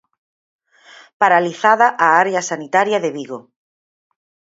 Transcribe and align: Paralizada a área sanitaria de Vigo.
Paralizada 1.21 1.87
a 2.05 2.07
área 2.21 2.41
sanitaria 2.51 2.97
de 3.03 3.13
Vigo. 3.17 3.39